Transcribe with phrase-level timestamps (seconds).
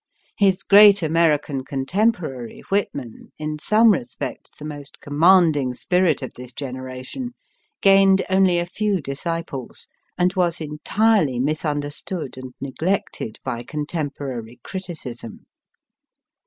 [0.35, 6.33] His great American con temporary, Whitman, in some respects the most command ing spirit of
[6.33, 7.35] this generation,
[7.81, 15.45] gained only a few disciples, and was entirely misunderstood and neglected by contemporary criticism.